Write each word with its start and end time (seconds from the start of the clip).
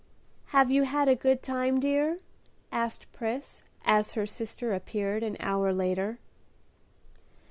"Have 0.47 0.71
you 0.71 0.81
had 0.81 1.07
a 1.07 1.15
good 1.15 1.43
time, 1.43 1.79
dear?" 1.79 2.17
asked 2.71 3.05
Pris, 3.13 3.61
as 3.85 4.13
her 4.13 4.25
sister 4.25 4.73
appeared 4.73 5.21
an 5.21 5.37
hour 5.39 5.71
later. 5.71 6.17